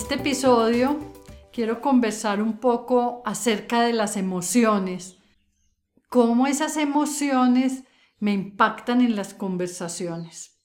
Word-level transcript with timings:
Este 0.00 0.14
episodio 0.14 0.98
quiero 1.52 1.82
conversar 1.82 2.40
un 2.40 2.56
poco 2.56 3.22
acerca 3.26 3.82
de 3.82 3.92
las 3.92 4.16
emociones, 4.16 5.18
cómo 6.08 6.46
esas 6.46 6.78
emociones 6.78 7.84
me 8.18 8.32
impactan 8.32 9.02
en 9.02 9.14
las 9.14 9.34
conversaciones. 9.34 10.58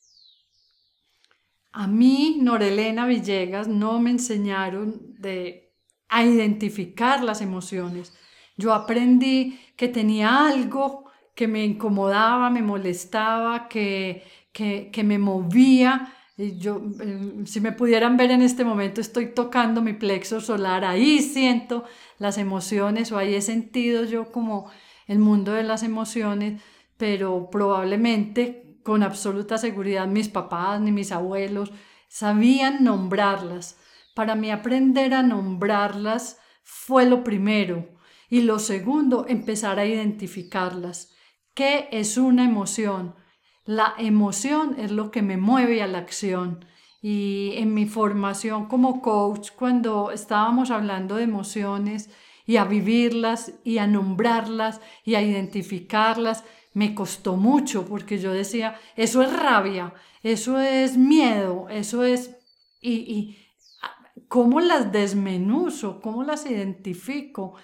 A 1.74 1.86
mí, 1.86 2.40
Norelena 2.42 3.06
Villegas, 3.06 3.68
no 3.68 4.00
me 4.00 4.12
enseñaron 4.12 5.14
de, 5.20 5.76
a 6.08 6.24
identificar 6.24 7.22
las 7.22 7.42
emociones. 7.42 8.14
Yo 8.56 8.74
aprendí 8.74 9.60
que 9.76 9.90
tenía 9.90 10.48
algo 10.48 11.12
que 11.36 11.50
me 11.50 11.66
incomodaba, 11.66 12.50
me 12.50 12.62
molestaba, 12.62 13.68
que, 13.68 14.24
que, 14.54 15.04
me 15.04 15.20
movía. 15.20 16.15
Y 16.38 16.58
yo, 16.58 16.82
eh, 17.00 17.44
si 17.46 17.62
me 17.62 17.72
pudieran 17.72 18.18
ver 18.18 18.32
en 18.32 18.42
este 18.42 18.66
momento, 18.66 19.00
estoy 19.00 19.34
tocando 19.34 19.82
mi 19.82 19.94
plexo 19.94 20.42
solar, 20.42 20.84
ahí 20.84 21.22
siento 21.22 21.86
las 22.20 22.38
emociones 22.38 23.12
o 23.12 23.18
ahí 23.18 23.36
he 23.36 23.42
sentido 23.42 24.04
yo 24.04 24.32
como 24.32 24.70
el 25.08 25.20
mundo 25.20 25.54
de 25.54 25.64
las 25.64 25.84
emociones, 25.84 26.62
pero 26.98 27.50
probablemente 27.50 28.80
con 28.84 29.02
absoluta 29.02 29.58
seguridad 29.58 30.08
mis 30.08 30.30
papás 30.30 30.82
ni 30.82 30.92
mis 30.92 31.12
abuelos 31.12 31.72
sabían 32.10 32.84
nombrarlas. 32.84 33.78
Para 34.14 34.36
mí 34.36 34.52
aprender 34.52 35.14
a 35.14 35.24
nombrarlas 35.24 36.40
fue 36.64 37.06
lo 37.06 37.24
primero 37.24 37.90
y 38.30 38.42
lo 38.42 38.60
segundo, 38.60 39.26
empezar 39.28 39.80
a 39.80 39.86
identificarlas. 39.86 41.14
¿Qué 41.54 41.88
es 41.92 42.18
una 42.18 42.44
emoción? 42.44 43.16
La 43.66 43.96
emoción 43.98 44.76
es 44.80 44.92
lo 44.92 45.10
que 45.10 45.24
me 45.24 45.38
mueve 45.38 45.82
a 45.82 45.88
la 45.88 45.98
acción. 45.98 46.66
Y 47.02 47.54
en 47.56 47.74
mi 47.74 47.88
formación 47.88 48.68
como 48.68 49.02
coach, 49.02 49.52
cuando 49.56 50.12
estábamos 50.12 50.70
hablando 50.72 51.16
de 51.16 51.24
emociones 51.24 52.10
y 52.46 52.58
a 52.58 52.66
vivirlas 52.66 53.54
y 53.64 53.80
a 53.80 53.88
nombrarlas 53.88 54.82
y 55.04 55.16
a 55.16 55.22
identificarlas, 55.22 56.44
me 56.74 56.94
costó 56.94 57.38
mucho 57.38 57.86
porque 57.86 58.20
yo 58.20 58.34
decía, 58.34 58.80
eso 58.96 59.24
es 59.24 59.34
rabia, 59.34 59.94
eso 60.22 60.60
es 60.60 60.98
miedo, 60.98 61.68
eso 61.70 62.04
es... 62.04 62.38
Y, 62.82 62.92
y 62.92 63.38
¿cómo 64.28 64.60
las 64.60 64.92
desmenuzo? 64.92 66.02
¿Cómo 66.02 66.24
las 66.24 66.46
identifico? 66.46 67.56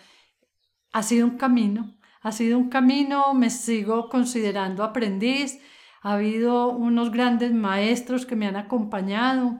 Ha 0.94 1.04
sido 1.04 1.28
un 1.28 1.38
camino, 1.38 1.96
ha 2.22 2.32
sido 2.32 2.58
un 2.58 2.70
camino, 2.70 3.34
me 3.34 3.50
sigo 3.50 4.10
considerando 4.10 4.84
aprendiz, 4.84 5.60
ha 6.02 6.14
habido 6.14 6.70
unos 6.70 7.12
grandes 7.12 7.54
maestros 7.54 8.26
que 8.26 8.36
me 8.36 8.48
han 8.48 8.56
acompañado. 8.56 9.60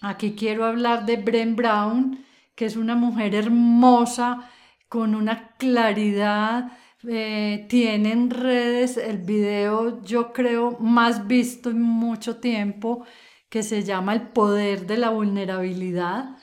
Aquí 0.00 0.32
quiero 0.32 0.64
hablar 0.64 1.06
de 1.06 1.16
Bren 1.16 1.56
Brown, 1.56 2.24
que 2.54 2.66
es 2.66 2.76
una 2.76 2.96
mujer 2.96 3.34
hermosa, 3.34 4.50
con 4.88 5.14
una 5.14 5.54
claridad, 5.56 6.72
eh, 7.08 7.66
tiene 7.68 8.12
en 8.12 8.30
redes 8.30 8.96
el 8.96 9.18
video, 9.18 10.02
yo 10.02 10.32
creo, 10.32 10.76
más 10.80 11.26
visto 11.26 11.70
en 11.70 11.80
mucho 11.80 12.38
tiempo, 12.38 13.04
que 13.48 13.62
se 13.62 13.84
llama 13.84 14.14
El 14.14 14.28
poder 14.28 14.86
de 14.86 14.96
la 14.96 15.10
vulnerabilidad. 15.10 16.36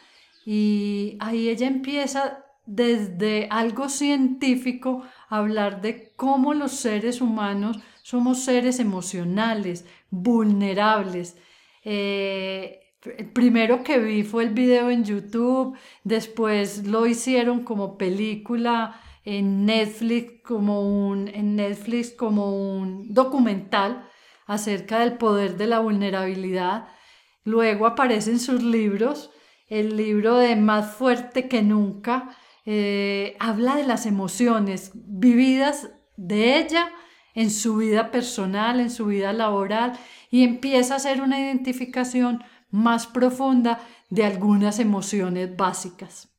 Y 0.45 1.17
ahí 1.19 1.49
ella 1.49 1.67
empieza 1.67 2.43
desde 2.65 3.47
algo 3.49 3.89
científico 3.89 5.03
hablar 5.27 5.81
de 5.81 6.13
cómo 6.15 6.53
los 6.53 6.71
seres 6.71 7.19
humanos 7.19 7.79
somos 8.03 8.43
seres 8.43 8.79
emocionales, 8.79 9.85
vulnerables. 10.11 11.35
el 11.83 11.93
eh, 11.93 12.79
primero 13.33 13.81
que 13.83 13.97
vi 13.97 14.23
fue 14.23 14.43
el 14.43 14.49
video 14.49 14.89
en 14.89 15.05
YouTube, 15.05 15.75
después 16.03 16.85
lo 16.85 17.07
hicieron 17.07 17.63
como 17.63 17.97
película 17.97 18.99
en 19.25 19.65
Netflix 19.65 20.43
como 20.43 20.81
un, 20.81 21.29
en 21.29 21.55
Netflix 21.55 22.11
como 22.11 22.77
un 22.77 23.13
documental 23.13 24.05
acerca 24.45 24.99
del 24.99 25.17
poder 25.17 25.55
de 25.55 25.67
la 25.67 25.79
vulnerabilidad. 25.79 26.89
Luego 27.45 27.87
aparecen 27.87 28.39
sus 28.39 28.61
libros, 28.61 29.31
el 29.69 29.95
libro 29.95 30.35
de 30.37 30.57
Más 30.57 30.93
fuerte 30.93 31.47
que 31.47 31.61
nunca, 31.61 32.35
eh, 32.65 33.37
habla 33.39 33.77
de 33.77 33.85
las 33.85 34.05
emociones 34.05 34.91
vividas 34.93 35.89
de 36.17 36.57
ella 36.57 36.91
en 37.33 37.51
su 37.51 37.77
vida 37.77 38.11
personal, 38.11 38.79
en 38.79 38.89
su 38.89 39.07
vida 39.07 39.33
laboral 39.33 39.93
y 40.29 40.43
empieza 40.43 40.93
a 40.93 40.97
hacer 40.97 41.21
una 41.21 41.39
identificación 41.39 42.43
más 42.69 43.07
profunda 43.07 43.79
de 44.09 44.25
algunas 44.25 44.79
emociones 44.79 45.55
básicas. 45.55 46.29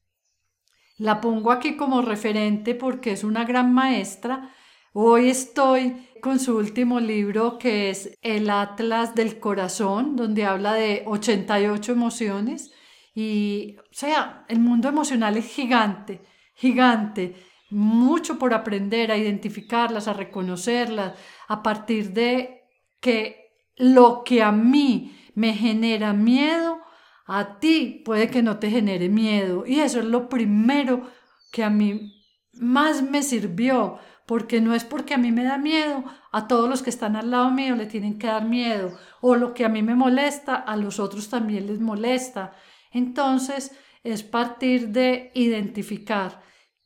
La 0.99 1.21
pongo 1.21 1.51
aquí 1.51 1.77
como 1.77 2.03
referente 2.03 2.75
porque 2.75 3.13
es 3.13 3.25
una 3.25 3.45
gran 3.45 3.73
maestra. 3.73 4.51
Hoy 4.93 5.29
estoy 5.29 6.09
con 6.21 6.39
su 6.39 6.57
último 6.57 7.01
libro 7.01 7.59
que 7.59 7.91
es 7.91 8.17
El 8.23 8.49
Atlas 8.49 9.15
del 9.15 9.41
Corazón, 9.41 10.17
donde 10.17 10.45
habla 10.45 10.75
de 10.75 11.03
88 11.07 11.93
emociones 11.93 12.73
y, 13.15 13.77
o 13.79 13.93
sea, 13.93 14.45
el 14.49 14.61
mundo 14.61 14.89
emocional 14.89 15.37
es 15.37 15.47
gigante, 15.47 16.21
gigante, 16.55 17.37
mucho 17.71 18.39
por 18.39 18.55
aprender 18.55 19.11
a 19.11 19.17
identificarlas, 19.17 20.09
a 20.09 20.13
reconocerlas, 20.13 21.15
a 21.49 21.63
partir 21.63 22.13
de 22.13 22.63
que 23.01 23.53
lo 23.77 24.23
que 24.25 24.43
a 24.43 24.53
mí 24.53 25.17
me 25.35 25.55
genera 25.55 26.13
miedo, 26.13 26.79
a 27.27 27.59
ti 27.59 28.03
puede 28.05 28.29
que 28.29 28.43
no 28.43 28.59
te 28.59 28.71
genere 28.71 29.09
miedo. 29.09 29.65
Y 29.67 29.81
eso 29.81 29.99
es 29.99 30.05
lo 30.05 30.29
primero 30.29 31.11
que 31.53 31.65
a 31.65 31.71
mí 31.71 32.13
más 32.53 33.03
me 33.03 33.23
sirvió, 33.23 33.99
porque 34.27 34.61
no 34.61 34.75
es 34.75 34.85
porque 34.85 35.15
a 35.15 35.19
mí 35.19 35.33
me 35.33 35.45
da 35.45 35.59
miedo, 35.59 36.05
a 36.33 36.47
todos 36.47 36.69
los 36.69 36.83
que 36.83 36.91
están 36.91 37.17
al 37.17 37.31
lado 37.31 37.51
mío 37.51 37.77
le 37.77 37.87
tienen 37.87 38.19
que 38.19 38.27
dar 38.27 38.45
miedo, 38.45 38.97
o 39.21 39.37
lo 39.37 39.55
que 39.55 39.65
a 39.65 39.69
mí 39.69 39.83
me 39.83 39.95
molesta, 39.95 40.55
a 40.55 40.77
los 40.77 40.99
otros 40.99 41.29
también 41.29 41.67
les 41.67 41.81
molesta. 41.81 42.55
Entonces, 42.91 43.77
es 44.03 44.23
partir 44.23 44.89
de 44.89 45.33
identificar 45.35 46.44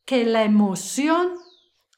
que 0.08 0.24
la 0.24 0.42
emoción 0.42 1.34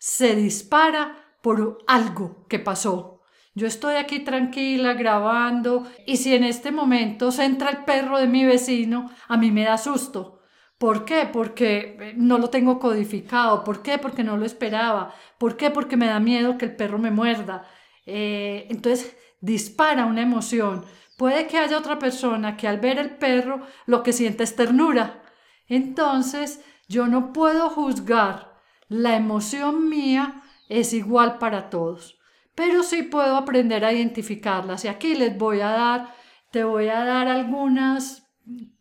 se 0.00 0.34
dispara 0.34 1.36
por 1.42 1.78
algo 1.86 2.44
que 2.48 2.58
pasó. 2.58 3.22
Yo 3.54 3.68
estoy 3.68 3.94
aquí 3.94 4.18
tranquila 4.18 4.94
grabando 4.94 5.86
y 6.06 6.16
si 6.16 6.34
en 6.34 6.42
este 6.42 6.72
momento 6.72 7.30
se 7.30 7.44
entra 7.44 7.70
el 7.70 7.84
perro 7.84 8.18
de 8.18 8.26
mi 8.26 8.44
vecino, 8.44 9.12
a 9.28 9.36
mí 9.36 9.52
me 9.52 9.62
da 9.62 9.78
susto. 9.78 10.40
¿Por 10.76 11.04
qué? 11.04 11.30
Porque 11.32 11.96
eh, 12.00 12.14
no 12.16 12.38
lo 12.38 12.50
tengo 12.50 12.80
codificado. 12.80 13.62
¿Por 13.62 13.80
qué? 13.80 13.96
Porque 13.98 14.24
no 14.24 14.36
lo 14.36 14.44
esperaba. 14.44 15.14
¿Por 15.38 15.56
qué? 15.56 15.70
Porque 15.70 15.96
me 15.96 16.06
da 16.06 16.18
miedo 16.18 16.58
que 16.58 16.64
el 16.64 16.74
perro 16.74 16.98
me 16.98 17.12
muerda. 17.12 17.68
Eh, 18.06 18.66
entonces 18.70 19.16
dispara 19.40 20.06
una 20.06 20.22
emoción. 20.22 20.84
Puede 21.16 21.46
que 21.46 21.58
haya 21.58 21.78
otra 21.78 22.00
persona 22.00 22.56
que 22.56 22.66
al 22.66 22.80
ver 22.80 22.98
el 22.98 23.10
perro 23.10 23.60
lo 23.86 24.02
que 24.02 24.12
siente 24.12 24.42
es 24.42 24.56
ternura. 24.56 25.22
Entonces, 25.68 26.64
yo 26.90 27.06
no 27.06 27.32
puedo 27.32 27.70
juzgar. 27.70 28.60
La 28.88 29.16
emoción 29.16 29.88
mía 29.88 30.42
es 30.68 30.92
igual 30.92 31.38
para 31.38 31.70
todos. 31.70 32.18
Pero 32.54 32.82
sí 32.82 33.04
puedo 33.04 33.36
aprender 33.36 33.84
a 33.84 33.92
identificarlas. 33.92 34.84
Y 34.84 34.88
aquí 34.88 35.14
les 35.14 35.38
voy 35.38 35.60
a 35.60 35.70
dar, 35.70 36.14
te 36.50 36.64
voy 36.64 36.88
a 36.88 37.04
dar 37.04 37.28
algunos 37.28 38.24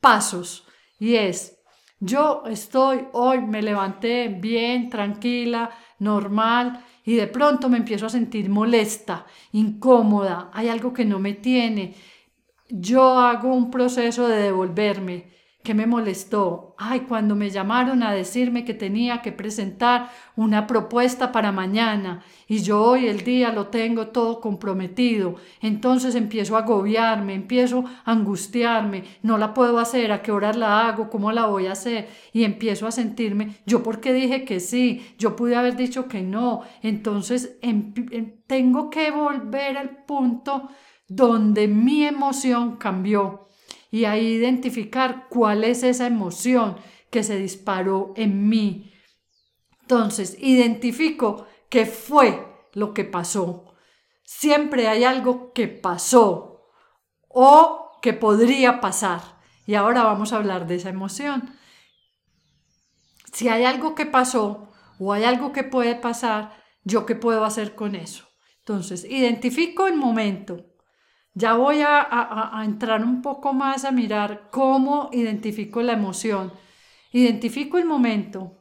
pasos. 0.02 0.68
Y 1.00 1.16
es, 1.16 1.62
yo 2.00 2.44
estoy 2.48 3.08
hoy, 3.14 3.42
me 3.42 3.62
levanté 3.62 4.28
bien, 4.28 4.90
tranquila, 4.90 5.70
normal, 6.00 6.84
y 7.06 7.16
de 7.16 7.28
pronto 7.28 7.70
me 7.70 7.78
empiezo 7.78 8.08
a 8.08 8.10
sentir 8.10 8.50
molesta, 8.50 9.26
incómoda, 9.52 10.50
hay 10.52 10.68
algo 10.68 10.92
que 10.94 11.06
no 11.06 11.20
me 11.20 11.36
tiene 11.36 11.96
yo 12.70 13.18
hago 13.18 13.54
un 13.54 13.72
proceso 13.72 14.28
de 14.28 14.44
devolverme. 14.44 15.28
¿Qué 15.62 15.74
me 15.74 15.86
molestó? 15.86 16.74
Ay, 16.78 17.02
cuando 17.02 17.36
me 17.36 17.50
llamaron 17.50 18.02
a 18.02 18.14
decirme 18.14 18.64
que 18.64 18.74
tenía 18.74 19.22
que 19.22 19.34
presentar 19.34 20.10
una 20.38 20.66
propuesta 20.66 21.34
para 21.34 21.52
mañana 21.52 22.24
y 22.48 22.60
yo 22.60 22.82
hoy 22.82 23.08
el 23.08 23.26
día 23.26 23.52
lo 23.52 23.68
tengo 23.68 24.08
todo 24.08 24.40
comprometido. 24.40 25.36
Entonces 25.62 26.16
empiezo 26.16 26.56
a 26.56 26.60
agobiarme, 26.60 27.34
empiezo 27.34 27.84
a 28.06 28.12
angustiarme, 28.12 29.04
no 29.22 29.38
la 29.38 29.54
puedo 29.54 29.80
hacer, 29.80 30.14
a 30.14 30.22
qué 30.22 30.32
horas 30.32 30.56
la 30.56 30.88
hago, 30.88 31.10
cómo 31.10 31.34
la 31.34 31.48
voy 31.48 31.68
a 31.68 31.74
hacer 31.74 32.08
y 32.32 32.46
empiezo 32.46 32.88
a 32.88 32.92
sentirme, 32.92 33.58
yo 33.66 33.84
porque 33.84 34.14
dije 34.14 34.46
que 34.46 34.62
sí, 34.62 35.14
yo 35.18 35.36
pude 35.36 35.58
haber 35.58 35.76
dicho 35.76 36.08
que 36.08 36.22
no. 36.22 36.62
Entonces 36.82 37.58
em, 37.62 37.94
em, 38.12 38.38
tengo 38.48 38.90
que 38.90 39.12
volver 39.12 39.78
al 39.78 40.06
punto 40.06 40.70
donde 41.10 41.68
mi 41.68 42.06
emoción 42.06 42.78
cambió 42.78 43.49
y 43.92 44.06
ahí 44.06 44.28
identificar 44.28 45.28
cuál 45.30 45.64
es 45.64 45.84
esa 45.84 46.08
emoción 46.08 46.78
que 47.10 47.24
se 47.24 47.38
disparó 47.38 48.14
en 48.16 48.48
mí. 48.48 48.94
Entonces, 49.82 50.38
identifico 50.40 51.48
qué 51.70 51.86
fue 51.86 52.46
lo 52.74 52.94
que 52.94 53.04
pasó. 53.04 53.74
Siempre 54.24 54.88
hay 54.88 55.04
algo 55.04 55.52
que 55.54 55.68
pasó 55.68 56.68
o 57.28 57.92
que 58.02 58.14
podría 58.14 58.80
pasar. 58.80 59.22
Y 59.66 59.76
ahora 59.76 60.04
vamos 60.04 60.34
a 60.34 60.38
hablar 60.38 60.68
de 60.68 60.76
esa 60.76 60.90
emoción. 60.90 61.56
Si 63.34 63.50
hay 63.50 63.66
algo 63.66 63.96
que 63.96 64.06
pasó 64.06 64.72
o 65.00 65.14
hay 65.14 65.24
algo 65.24 65.52
que 65.52 65.64
puede 65.64 65.96
pasar, 65.96 66.64
¿yo 66.84 67.06
qué 67.06 67.16
puedo 67.16 67.46
hacer 67.46 67.76
con 67.76 67.96
eso? 67.96 68.28
Entonces, 68.60 69.06
identifico 69.06 69.88
el 69.88 69.96
momento, 69.96 70.69
ya 71.40 71.54
voy 71.54 71.80
a, 71.82 72.52
entrar 72.66 73.02
un 73.02 73.22
poco 73.22 73.54
más 73.54 73.86
a 73.86 73.92
mirar 73.92 74.50
cómo 74.52 75.10
identifico 75.14 75.82
la 75.82 75.94
emoción. 75.94 76.52
Identifico 77.14 77.78
el 77.78 77.86
momento, 77.86 78.58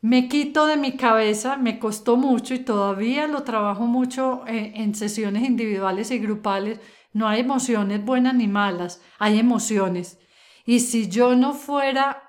me 0.00 0.28
quito 0.28 0.66
de 0.66 0.76
mi 0.76 0.96
cabeza, 0.96 1.56
me 1.56 1.80
costó 1.80 2.16
mucho 2.16 2.54
y 2.54 2.60
todavía 2.60 3.26
lo 3.26 3.42
trabajo 3.42 3.86
mucho 3.86 4.44
en, 4.46 4.76
en, 4.76 4.94
sesiones 4.94 5.42
individuales 5.42 6.12
y 6.12 6.18
grupales. 6.18 6.78
No 7.12 7.26
hay 7.26 7.40
emociones 7.40 8.04
buenas 8.04 8.34
ni 8.34 8.46
malas, 8.46 9.02
hay 9.18 9.40
emociones. 9.40 10.20
Y 10.64 10.80
si 10.80 11.08
yo 11.08 11.34
no 11.34 11.54
fuera 11.54 12.22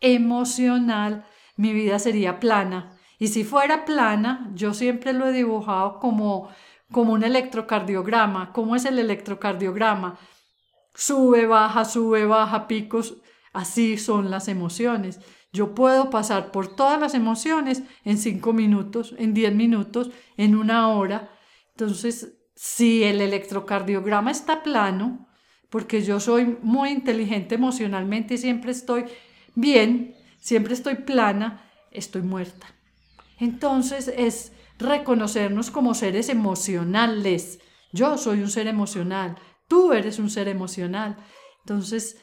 emocional, 0.00 1.24
mi 1.56 1.72
vida 1.72 2.00
sería 2.00 2.40
plana. 2.40 2.98
Y 3.20 3.28
si 3.28 3.44
fuera 3.44 3.84
plana, 3.84 4.50
yo 4.54 4.74
siempre 4.74 5.12
lo 5.12 5.28
he 5.28 5.32
dibujado 5.32 6.00
como 6.00 6.48
como 6.90 7.12
un 7.12 7.24
electrocardiograma. 7.24 8.52
¿Cómo 8.52 8.76
es 8.76 8.84
el 8.84 8.98
electrocardiograma? 8.98 10.18
Sube, 10.94 11.46
baja, 11.46 11.84
sube, 11.84 12.26
baja, 12.26 12.66
picos. 12.66 13.16
Así 13.52 13.98
son 13.98 14.30
las 14.30 14.48
emociones. 14.48 15.20
Yo 15.52 15.74
puedo 15.74 16.10
pasar 16.10 16.52
por 16.52 16.74
todas 16.76 17.00
las 17.00 17.14
emociones 17.14 17.82
en 18.04 18.18
cinco 18.18 18.52
minutos, 18.52 19.14
en 19.18 19.34
diez 19.34 19.54
minutos, 19.54 20.10
en 20.36 20.54
una 20.54 20.88
hora. 20.90 21.30
Entonces, 21.70 22.38
si 22.54 23.02
el 23.02 23.20
electrocardiograma 23.20 24.30
está 24.30 24.62
plano, 24.62 25.28
porque 25.70 26.02
yo 26.02 26.20
soy 26.20 26.58
muy 26.62 26.90
inteligente 26.90 27.54
emocionalmente 27.54 28.34
y 28.34 28.38
siempre 28.38 28.72
estoy 28.72 29.06
bien, 29.54 30.14
siempre 30.38 30.74
estoy 30.74 30.96
plana, 30.96 31.64
estoy 31.90 32.22
muerta. 32.22 32.66
Entonces 33.38 34.08
es 34.08 34.52
reconocernos 34.80 35.70
como 35.70 35.94
seres 35.94 36.28
emocionales. 36.28 37.60
Yo 37.92 38.18
soy 38.18 38.40
un 38.40 38.50
ser 38.50 38.66
emocional, 38.66 39.36
tú 39.68 39.92
eres 39.92 40.18
un 40.18 40.30
ser 40.30 40.48
emocional. 40.48 41.16
Entonces, 41.60 42.20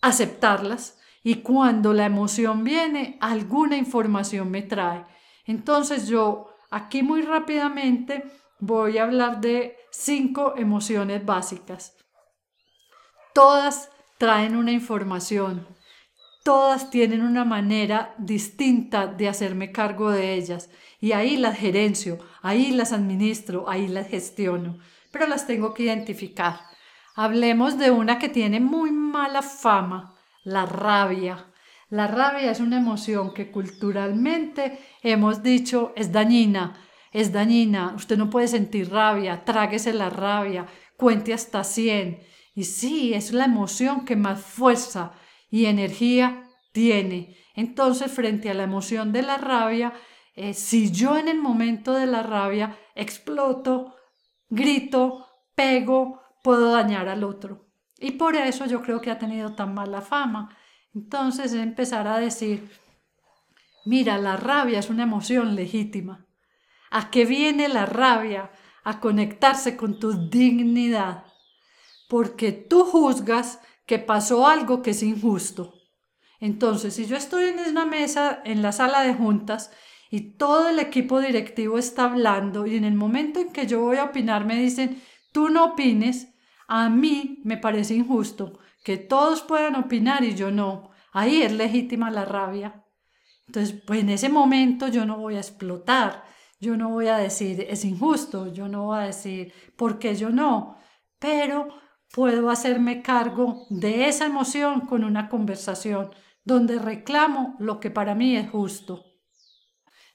aceptarlas 0.00 0.98
y 1.22 1.36
cuando 1.36 1.92
la 1.92 2.06
emoción 2.06 2.64
viene, 2.64 3.16
alguna 3.20 3.76
información 3.76 4.50
me 4.50 4.62
trae. 4.62 5.04
Entonces 5.46 6.08
yo 6.08 6.48
aquí 6.70 7.02
muy 7.02 7.22
rápidamente 7.22 8.24
voy 8.58 8.98
a 8.98 9.04
hablar 9.04 9.40
de 9.40 9.76
cinco 9.90 10.54
emociones 10.56 11.24
básicas. 11.24 11.96
Todas 13.34 13.90
traen 14.18 14.56
una 14.56 14.72
información, 14.72 15.66
todas 16.42 16.90
tienen 16.90 17.22
una 17.22 17.44
manera 17.44 18.14
distinta 18.18 19.06
de 19.06 19.28
hacerme 19.28 19.72
cargo 19.72 20.10
de 20.10 20.34
ellas 20.34 20.70
y 21.00 21.12
ahí 21.12 21.36
las 21.36 21.58
gerencio, 21.58 22.18
ahí 22.42 22.72
las 22.72 22.92
administro, 22.92 23.68
ahí 23.68 23.88
las 23.88 24.08
gestiono, 24.08 24.78
pero 25.10 25.26
las 25.26 25.46
tengo 25.46 25.74
que 25.74 25.84
identificar. 25.84 26.60
Hablemos 27.14 27.78
de 27.78 27.90
una 27.90 28.18
que 28.18 28.28
tiene 28.28 28.60
muy 28.60 28.90
mala 28.90 29.42
fama, 29.42 30.14
la 30.44 30.66
rabia. 30.66 31.46
La 31.90 32.06
rabia 32.06 32.50
es 32.50 32.60
una 32.60 32.78
emoción 32.78 33.34
que 33.34 33.50
culturalmente 33.50 34.78
hemos 35.02 35.42
dicho 35.42 35.92
es 35.94 36.10
dañina, 36.10 36.74
es 37.12 37.32
dañina, 37.32 37.92
usted 37.94 38.16
no 38.16 38.30
puede 38.30 38.48
sentir 38.48 38.90
rabia, 38.90 39.44
tráguese 39.44 39.92
la 39.92 40.08
rabia, 40.08 40.66
cuente 40.96 41.34
hasta 41.34 41.62
100. 41.64 42.22
Y 42.54 42.64
sí, 42.64 43.12
es 43.12 43.32
la 43.32 43.44
emoción 43.44 44.04
que 44.04 44.16
más 44.16 44.40
fuerza 44.40 45.12
y 45.52 45.66
energía 45.66 46.48
tiene. 46.72 47.36
Entonces, 47.54 48.10
frente 48.10 48.48
a 48.50 48.54
la 48.54 48.62
emoción 48.62 49.12
de 49.12 49.20
la 49.20 49.36
rabia, 49.36 49.92
eh, 50.34 50.54
si 50.54 50.90
yo 50.90 51.18
en 51.18 51.28
el 51.28 51.38
momento 51.38 51.92
de 51.92 52.06
la 52.06 52.22
rabia 52.22 52.78
exploto, 52.94 53.94
grito, 54.48 55.26
pego, 55.54 56.22
puedo 56.42 56.72
dañar 56.72 57.06
al 57.08 57.22
otro. 57.22 57.66
Y 57.98 58.12
por 58.12 58.34
eso 58.34 58.64
yo 58.64 58.80
creo 58.80 59.02
que 59.02 59.10
ha 59.10 59.18
tenido 59.18 59.54
tan 59.54 59.74
mala 59.74 60.00
fama. 60.00 60.56
Entonces 60.94 61.52
empezar 61.52 62.08
a 62.08 62.16
decir, 62.16 62.70
mira, 63.84 64.16
la 64.16 64.38
rabia 64.38 64.78
es 64.78 64.88
una 64.88 65.02
emoción 65.02 65.54
legítima. 65.54 66.26
¿A 66.90 67.10
qué 67.10 67.26
viene 67.26 67.68
la 67.68 67.84
rabia? 67.84 68.50
A 68.84 69.00
conectarse 69.00 69.76
con 69.76 70.00
tu 70.00 70.30
dignidad. 70.30 71.26
Porque 72.08 72.52
tú 72.52 72.84
juzgas 72.84 73.60
que 73.92 73.98
pasó 73.98 74.46
algo 74.46 74.80
que 74.80 74.92
es 74.92 75.02
injusto. 75.02 75.74
Entonces, 76.40 76.94
si 76.94 77.04
yo 77.04 77.14
estoy 77.14 77.50
en 77.50 77.58
una 77.58 77.84
mesa, 77.84 78.40
en 78.42 78.62
la 78.62 78.72
sala 78.72 79.02
de 79.02 79.12
juntas, 79.12 79.70
y 80.10 80.38
todo 80.38 80.70
el 80.70 80.78
equipo 80.78 81.20
directivo 81.20 81.76
está 81.76 82.04
hablando 82.04 82.66
y 82.66 82.76
en 82.76 82.84
el 82.84 82.94
momento 82.94 83.38
en 83.38 83.52
que 83.52 83.66
yo 83.66 83.82
voy 83.82 83.98
a 83.98 84.04
opinar 84.04 84.46
me 84.46 84.56
dicen, 84.56 85.02
tú 85.30 85.50
no 85.50 85.66
opines, 85.66 86.32
a 86.68 86.88
mí 86.88 87.42
me 87.44 87.58
parece 87.58 87.92
injusto 87.92 88.60
que 88.82 88.96
todos 88.96 89.42
puedan 89.42 89.76
opinar 89.76 90.24
y 90.24 90.36
yo 90.36 90.50
no. 90.50 90.90
Ahí 91.12 91.42
es 91.42 91.52
legítima 91.52 92.10
la 92.10 92.24
rabia. 92.24 92.86
Entonces, 93.46 93.78
pues 93.86 94.00
en 94.00 94.08
ese 94.08 94.30
momento 94.30 94.88
yo 94.88 95.04
no 95.04 95.18
voy 95.18 95.36
a 95.36 95.40
explotar, 95.40 96.24
yo 96.60 96.78
no 96.78 96.88
voy 96.88 97.08
a 97.08 97.18
decir 97.18 97.66
es 97.68 97.84
injusto, 97.84 98.54
yo 98.54 98.68
no 98.68 98.84
voy 98.84 99.00
a 99.00 99.02
decir 99.02 99.52
por 99.76 99.98
qué 99.98 100.14
yo 100.14 100.30
no, 100.30 100.78
pero 101.18 101.68
puedo 102.12 102.50
hacerme 102.50 103.02
cargo 103.02 103.66
de 103.70 104.08
esa 104.08 104.26
emoción 104.26 104.82
con 104.82 105.02
una 105.02 105.28
conversación 105.28 106.10
donde 106.44 106.78
reclamo 106.78 107.56
lo 107.58 107.80
que 107.80 107.90
para 107.90 108.14
mí 108.14 108.36
es 108.36 108.50
justo. 108.50 109.04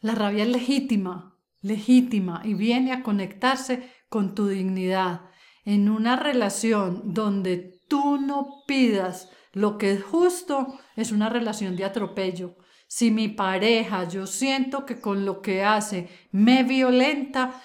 La 0.02 0.14
rabia 0.14 0.44
es 0.44 0.50
legítima, 0.50 1.38
legítima 1.62 2.42
y 2.44 2.54
viene 2.54 2.92
a 2.94 3.04
conectarse 3.04 3.92
con 4.10 4.36
tu 4.36 4.48
dignidad. 4.48 5.22
En 5.66 5.90
una 5.90 6.16
relación 6.16 7.14
donde 7.14 7.82
tú 7.90 8.18
no 8.18 8.64
pidas 8.68 9.30
lo 9.54 9.78
que 9.78 9.94
es 9.94 10.04
justo, 10.04 10.80
es 10.96 11.12
una 11.12 11.30
relación 11.30 11.76
de 11.76 11.86
atropello. 11.86 12.56
Si 12.88 13.12
mi 13.12 13.28
pareja, 13.28 14.08
yo 14.08 14.28
siento 14.28 14.86
que 14.86 15.02
con 15.02 15.26
lo 15.26 15.42
que 15.42 15.64
hace 15.64 16.10
me 16.32 16.64
violenta, 16.64 17.62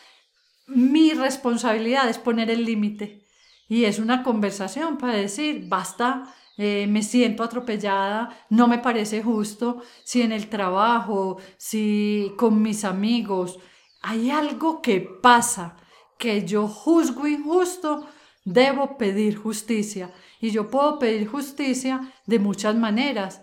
mi 0.67 1.11
responsabilidad 1.11 2.09
es 2.09 2.19
poner 2.19 2.51
el 2.51 2.65
límite. 2.65 3.22
Y 3.73 3.87
es 3.87 3.99
una 3.99 4.23
conversación 4.23 4.99
para 4.99 5.15
decir, 5.15 5.65
basta, 5.67 6.25
eh, 6.59 6.87
me 6.91 7.03
siento 7.03 7.43
atropellada, 7.43 8.29
no 8.51 8.69
me 8.69 8.77
parece 8.77 9.23
justo, 9.23 9.81
si 10.05 10.21
en 10.21 10.31
el 10.31 10.51
trabajo, 10.51 11.39
si 11.57 12.35
con 12.37 12.61
mis 12.61 12.85
amigos 12.85 13.59
hay 14.03 14.31
algo 14.31 14.83
que 14.83 15.01
pasa 15.01 15.79
que 16.19 16.45
yo 16.45 16.69
juzgo 16.69 17.27
injusto, 17.27 18.07
debo 18.45 18.99
pedir 18.99 19.39
justicia. 19.39 20.13
Y 20.39 20.51
yo 20.51 20.69
puedo 20.69 20.99
pedir 20.99 21.27
justicia 21.27 22.13
de 22.27 22.39
muchas 22.39 22.77
maneras, 22.77 23.41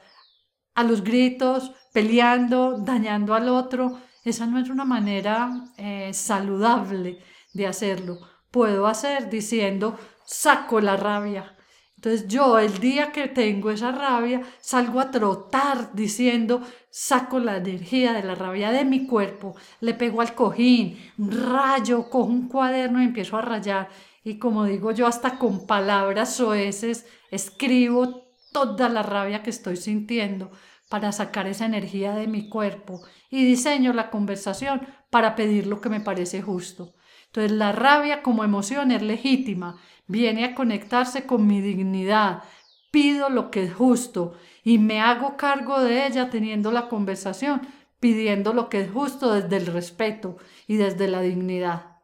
a 0.76 0.84
los 0.84 1.04
gritos, 1.04 1.72
peleando, 1.92 2.78
dañando 2.78 3.34
al 3.34 3.50
otro. 3.50 4.00
Esa 4.24 4.46
no 4.46 4.60
es 4.60 4.70
una 4.70 4.86
manera 4.86 5.72
eh, 5.76 6.12
saludable 6.14 7.18
de 7.52 7.66
hacerlo. 7.66 8.20
Puedo 8.52 8.88
hacer 8.88 9.30
diciendo, 9.32 9.98
saco 10.30 10.80
la 10.80 10.96
rabia, 10.96 11.56
entonces 12.00 12.30
yo 12.30 12.60
el 12.60 12.80
día 12.80 13.12
que 13.12 13.28
tengo 13.28 13.72
esa 13.72 13.92
rabia 13.92 14.42
salgo 14.62 15.02
a 15.02 15.12
trotar 15.12 15.94
diciendo, 15.94 16.62
saco 16.90 17.40
la 17.40 17.58
energía 17.58 18.14
de 18.14 18.24
la 18.24 18.36
rabia 18.36 18.72
de 18.72 18.86
mi 18.86 19.06
cuerpo, 19.06 19.56
le 19.82 19.96
pego 19.96 20.22
al 20.22 20.34
cojín, 20.34 20.98
rayo, 21.18 22.10
cojo 22.10 22.30
un 22.30 22.48
cuaderno 22.48 23.02
y 23.02 23.06
empiezo 23.06 23.36
a 23.36 23.42
rayar. 23.42 23.90
Y 24.24 24.38
como 24.38 24.64
digo 24.64 24.92
yo, 24.92 25.08
hasta 25.08 25.38
con 25.38 25.68
palabras 25.68 26.36
soeces 26.36 27.06
escribo 27.32 28.30
toda 28.54 28.88
la 28.88 29.04
rabia 29.04 29.44
que 29.44 29.50
estoy 29.50 29.76
sintiendo 29.76 30.52
para 30.90 31.12
sacar 31.12 31.48
esa 31.48 31.66
energía 31.66 32.14
de 32.14 32.28
mi 32.28 32.48
cuerpo 32.48 33.02
y 33.30 33.44
diseño 33.44 33.92
la 33.92 34.10
conversación 34.10 34.88
para 35.10 35.36
pedir 35.36 35.68
lo 35.68 35.82
que 35.82 35.90
me 35.90 36.00
parece 36.00 36.42
justo. 36.42 36.94
Entonces 37.30 37.52
la 37.52 37.72
rabia 37.72 38.24
como 38.24 38.44
emoción 38.44 38.92
es 38.92 39.04
legítima, 39.04 39.78
viene 40.08 40.46
a 40.46 40.56
conectarse 40.56 41.28
con 41.28 41.46
mi 41.46 41.62
dignidad, 41.62 42.44
pido 42.92 43.30
lo 43.30 43.52
que 43.52 43.64
es 43.66 43.74
justo 43.74 44.34
y 44.64 44.80
me 44.80 45.00
hago 45.00 45.38
cargo 45.38 45.80
de 45.80 46.08
ella 46.08 46.32
teniendo 46.32 46.72
la 46.72 46.90
conversación, 46.90 47.62
pidiendo 48.00 48.54
lo 48.54 48.68
que 48.68 48.82
es 48.82 48.92
justo 48.92 49.32
desde 49.32 49.58
el 49.58 49.68
respeto 49.68 50.38
y 50.66 50.78
desde 50.78 51.08
la 51.08 51.22
dignidad. 51.22 51.98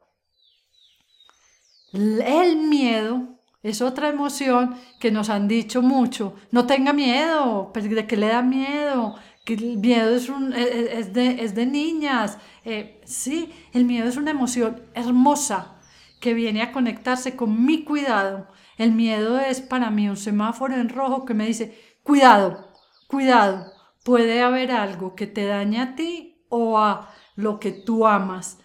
El 1.92 2.58
miedo 2.58 3.40
es 3.64 3.82
otra 3.82 4.10
emoción 4.10 4.76
que 5.00 5.10
nos 5.10 5.30
han 5.30 5.48
dicho 5.48 5.82
mucho. 5.82 6.36
No 6.52 6.68
tenga 6.68 6.94
miedo, 6.94 7.72
¿de 7.74 8.06
qué 8.06 8.16
le 8.16 8.28
da 8.28 8.44
miedo? 8.44 9.16
Que 9.46 9.54
el 9.54 9.78
miedo 9.78 10.16
es, 10.16 10.28
e, 10.30 11.00
e, 11.00 11.50
de, 11.50 11.66
niñas. 11.66 12.38
Eh, 12.64 13.02
sí, 13.06 13.54
el 13.74 13.86
miedo 13.86 14.10
es 14.10 14.18
una 14.18 14.32
emoción 14.32 14.82
hermosa 14.94 15.80
que 16.20 16.34
viene 16.34 16.62
a 16.62 16.72
conectarse 16.72 17.36
con 17.36 17.66
mi 17.66 17.84
cuidado. 17.84 18.48
El 18.78 18.92
miedo 18.92 19.40
es 19.40 19.62
para 19.62 19.92
mí 19.92 20.10
un 20.10 20.18
semáforo 20.18 20.76
en 20.76 20.90
rojo 20.90 21.26
que 21.26 21.34
me 21.34 21.46
dice, 21.46 21.80
cuidado, 22.04 22.72
cuidado, 23.08 23.72
puede 24.04 24.42
haber 24.42 24.72
algo 24.72 25.16
que 25.16 25.28
te 25.28 25.46
dañe 25.46 25.80
a 25.80 25.96
ti 25.96 26.44
o 26.50 26.80
a 26.80 27.14
lo 27.36 27.60
que 27.60 27.72
tú 27.72 28.08
amas. 28.08 28.60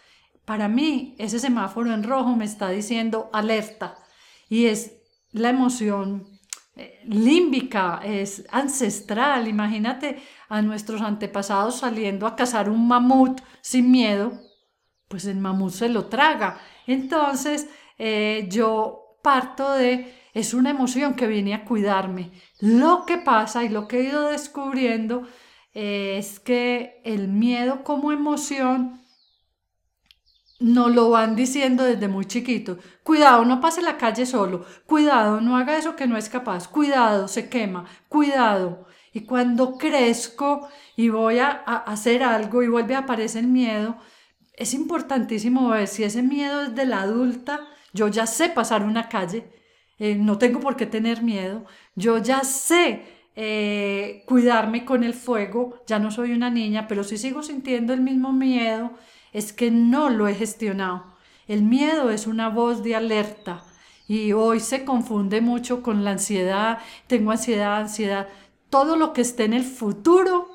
Para 0.45 0.69
mí, 0.69 1.15
ese 1.19 1.39
semáforo 1.39 1.93
en 1.93 2.03
rojo 2.03 2.35
me 2.35 2.45
está 2.45 2.71
diciendo 2.71 3.31
alerta 3.33 3.97
y 4.49 4.67
es 4.67 5.01
la 5.33 5.51
emoción 5.51 6.30
límbica, 7.05 8.01
es 8.05 8.45
ancestral. 8.51 9.49
Imagínate 9.49 10.23
a 10.49 10.63
nuestros 10.63 11.01
antepasados 11.03 11.79
saliendo 11.79 12.27
a 12.27 12.37
cazar 12.37 12.69
un 12.69 12.87
mamut 12.89 13.41
sin 13.61 13.91
miedo, 13.91 14.33
pues 15.09 15.25
el 15.27 15.39
mamut 15.39 15.73
se 15.73 15.89
lo 15.89 16.07
traga. 16.07 16.59
Entonces, 16.87 17.69
eh, 17.99 18.49
yo 18.51 19.19
parto 19.23 19.73
de, 19.73 20.15
es 20.35 20.55
una 20.55 20.71
emoción 20.71 21.15
que 21.15 21.27
viene 21.27 21.55
a 21.55 21.65
cuidarme. 21.65 22.33
Lo 22.61 23.05
que 23.07 23.19
pasa 23.19 23.65
y 23.65 23.69
lo 23.69 23.89
que 23.89 24.01
he 24.01 24.05
ido 24.05 24.29
descubriendo 24.29 25.27
eh, 25.75 26.17
es 26.19 26.41
que 26.41 27.01
el 27.05 27.29
miedo 27.29 27.85
como 27.85 28.13
emoción 28.13 29.01
no 30.61 30.91
lo 30.91 31.11
van 31.11 31.35
diciendo 31.35 31.85
desde 31.85 32.07
muy 32.07 32.27
chiquito. 32.27 32.79
Cuidado, 33.03 33.45
no 33.45 33.61
pase 33.61 33.83
la 33.83 33.97
calle 33.97 34.27
solo. 34.27 34.65
Cuidado, 34.87 35.41
no 35.41 35.57
haga 35.57 35.77
eso 35.77 35.97
que 35.97 36.07
no 36.07 36.17
es 36.17 36.29
capaz. 36.29 36.69
Cuidado, 36.69 37.29
se 37.29 37.49
quema. 37.49 37.87
Cuidado. 38.09 38.87
Y 39.13 39.23
cuando 39.23 39.79
crezco 39.79 40.69
y 40.97 41.09
voy 41.09 41.39
a, 41.39 41.51
hacer 41.51 42.23
algo 42.23 42.63
y 42.63 42.69
vuelve 42.69 42.95
a 42.95 43.01
aparecer 43.01 43.45
el 43.45 43.51
miedo, 43.51 43.97
es 44.53 44.75
importantísimo 44.75 45.71
ver 45.71 45.89
si 45.89 46.05
ese 46.05 46.23
miedo 46.23 46.63
es 46.63 46.75
de 46.75 46.85
la 46.85 47.03
adulta. 47.03 47.61
Yo 47.95 48.09
ya 48.09 48.27
sé 48.27 48.51
pasar 48.51 48.83
una 48.85 49.09
calle. 49.09 49.51
Eh, 49.99 50.15
no 50.15 50.39
tengo 50.39 50.61
por 50.61 50.77
qué 50.77 50.87
tener 50.87 51.23
miedo. 51.23 51.65
Yo 51.97 52.19
ya 52.19 52.45
sé 52.45 53.03
eh, 53.35 54.25
cuidarme 54.27 54.85
con 54.85 55.05
el 55.05 55.15
fuego. 55.15 55.83
Ya 55.87 55.99
no 55.99 56.11
soy 56.11 56.33
una 56.33 56.51
niña, 56.51 56.87
pero 56.87 57.03
si 57.03 57.17
sigo 57.17 57.43
sintiendo 57.43 57.95
el 57.95 58.03
mismo 58.03 58.33
miedo 58.33 58.93
es 59.33 59.53
que 59.53 59.71
no 59.71 60.11
lo 60.11 60.29
he 60.29 60.35
gestionado. 60.35 61.05
El 61.47 61.63
miedo 61.63 62.11
es 62.11 62.27
una 62.27 62.49
voz 62.49 62.83
de 62.83 62.95
alerta 62.97 63.65
y 64.07 64.33
hoy 64.33 64.61
se 64.61 64.85
confunde 64.85 65.41
mucho 65.41 65.83
con 65.83 66.05
la 66.05 66.13
ansiedad. 66.13 66.79
Tengo 67.07 67.31
ansiedad, 67.31 67.77
ansiedad. 67.77 68.29
Todo 68.69 68.97
lo 68.97 69.13
que 69.13 69.23
esté 69.23 69.45
en 69.45 69.55
el 69.55 69.65
futuro 69.65 70.49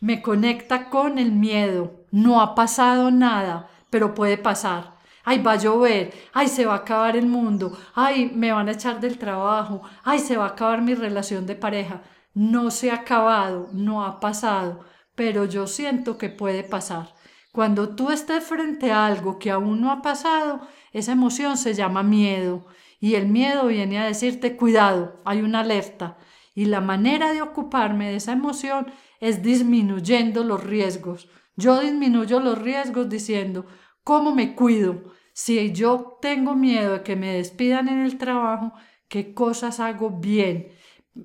me 0.00 0.22
conecta 0.22 0.90
con 0.90 1.18
el 1.18 1.32
miedo. 1.32 2.04
No 2.10 2.40
ha 2.40 2.54
pasado 2.54 3.10
nada, 3.10 3.68
pero 3.90 4.14
puede 4.14 4.38
pasar. 4.38 4.98
Ay, 5.24 5.42
va 5.42 5.52
a 5.52 5.56
llover, 5.56 6.14
ay, 6.32 6.48
se 6.48 6.64
va 6.64 6.74
a 6.74 6.78
acabar 6.78 7.16
el 7.16 7.26
mundo, 7.26 7.76
ay, 7.94 8.32
me 8.34 8.50
van 8.50 8.68
a 8.68 8.72
echar 8.72 8.98
del 8.98 9.18
trabajo, 9.18 9.82
ay, 10.02 10.20
se 10.20 10.38
va 10.38 10.46
a 10.46 10.48
acabar 10.50 10.80
mi 10.80 10.94
relación 10.94 11.44
de 11.46 11.54
pareja. 11.54 12.00
No 12.32 12.70
se 12.70 12.90
ha 12.90 12.94
acabado, 12.94 13.68
no 13.72 14.04
ha 14.04 14.20
pasado, 14.20 14.84
pero 15.14 15.44
yo 15.44 15.66
siento 15.66 16.16
que 16.16 16.30
puede 16.30 16.64
pasar. 16.64 17.12
Cuando 17.52 17.96
tú 17.96 18.10
estés 18.10 18.44
frente 18.44 18.92
a 18.92 19.06
algo 19.06 19.38
que 19.38 19.50
aún 19.50 19.80
no 19.80 19.90
ha 19.90 20.02
pasado, 20.02 20.60
esa 20.92 21.12
emoción 21.12 21.56
se 21.56 21.74
llama 21.74 22.02
miedo 22.02 22.66
y 23.00 23.14
el 23.14 23.26
miedo 23.26 23.66
viene 23.66 23.98
a 23.98 24.04
decirte 24.04 24.56
cuidado, 24.56 25.20
hay 25.24 25.42
una 25.42 25.60
alerta. 25.60 26.18
Y 26.54 26.66
la 26.66 26.80
manera 26.80 27.32
de 27.32 27.42
ocuparme 27.42 28.10
de 28.10 28.16
esa 28.16 28.32
emoción 28.32 28.88
es 29.20 29.42
disminuyendo 29.42 30.44
los 30.44 30.64
riesgos. 30.64 31.28
Yo 31.56 31.80
disminuyo 31.80 32.40
los 32.40 32.58
riesgos 32.58 33.08
diciendo, 33.08 33.66
¿cómo 34.02 34.34
me 34.34 34.54
cuido? 34.54 35.12
Si 35.32 35.72
yo 35.72 36.18
tengo 36.20 36.54
miedo 36.54 36.94
de 36.94 37.02
que 37.02 37.16
me 37.16 37.34
despidan 37.34 37.88
en 37.88 38.00
el 38.00 38.18
trabajo, 38.18 38.72
¿qué 39.08 39.34
cosas 39.34 39.80
hago 39.80 40.10
bien? 40.10 40.72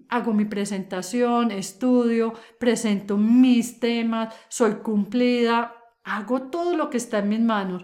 hago 0.10 0.34
mi 0.34 0.46
presentación, 0.46 1.52
estudio, 1.52 2.34
presento 2.60 3.18
mis 3.18 3.80
temas, 3.80 4.34
soy 4.50 4.76
cumplida, 4.76 5.76
hago 6.04 6.44
todo 6.44 6.76
lo 6.76 6.90
que 6.90 6.98
está 6.98 7.20
en 7.20 7.30
mis 7.30 7.40
manos 7.40 7.84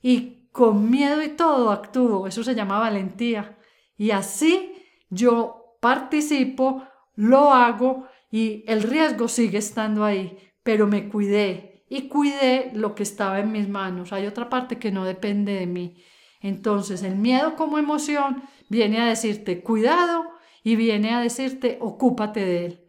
y 0.00 0.48
con 0.52 0.90
miedo 0.90 1.22
y 1.22 1.30
todo 1.30 1.70
actúo. 1.70 2.26
Eso 2.26 2.42
se 2.44 2.54
llama 2.54 2.78
valentía. 2.78 3.58
Y 3.96 4.10
así 4.10 4.72
yo 5.10 5.76
participo, 5.80 6.82
lo 7.14 7.52
hago 7.52 8.06
y 8.30 8.64
el 8.66 8.82
riesgo 8.82 9.28
sigue 9.28 9.58
estando 9.58 10.04
ahí, 10.04 10.38
pero 10.62 10.86
me 10.86 11.08
cuidé 11.08 11.84
y 11.88 12.08
cuidé 12.08 12.70
lo 12.74 12.94
que 12.94 13.02
estaba 13.02 13.40
en 13.40 13.52
mis 13.52 13.68
manos. 13.68 14.12
Hay 14.12 14.26
otra 14.26 14.48
parte 14.48 14.78
que 14.78 14.90
no 14.90 15.04
depende 15.04 15.52
de 15.52 15.66
mí. 15.66 16.02
Entonces 16.40 17.02
el 17.02 17.16
miedo 17.16 17.54
como 17.56 17.78
emoción 17.78 18.42
viene 18.68 19.00
a 19.00 19.06
decirte 19.06 19.62
cuidado 19.62 20.24
y 20.64 20.76
viene 20.76 21.10
a 21.10 21.20
decirte 21.20 21.78
ocúpate 21.80 22.40
de 22.40 22.66
él. 22.66 22.80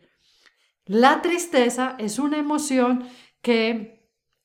La 0.86 1.22
tristeza 1.22 1.96
es 2.00 2.20
una 2.20 2.38
emoción 2.38 3.08
que 3.42 3.93